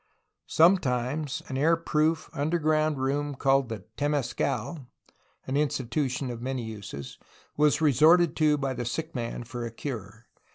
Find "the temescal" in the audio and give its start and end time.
3.69-4.87